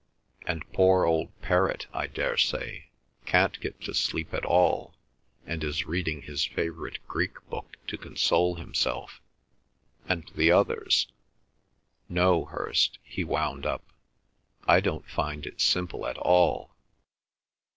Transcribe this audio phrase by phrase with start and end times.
[0.47, 2.85] '—and poor old Perrott, I daresay,
[3.27, 4.95] can't get to sleep at all,
[5.45, 13.67] and is reading his favourite Greek book to console himself—and the others—no, Hirst," he wound
[13.67, 13.83] up,
[14.67, 16.75] "I don't find it simple at all."